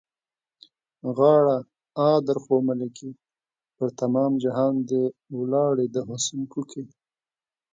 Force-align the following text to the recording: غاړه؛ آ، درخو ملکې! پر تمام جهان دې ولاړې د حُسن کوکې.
غاړه؛ 1.15 1.57
آ، 2.07 2.09
درخو 2.27 2.55
ملکې! 2.67 3.09
پر 3.75 3.87
تمام 4.01 4.31
جهان 4.43 4.73
دې 4.89 5.03
ولاړې 5.37 5.85
د 5.95 5.97
حُسن 6.07 6.39
کوکې. 6.53 6.83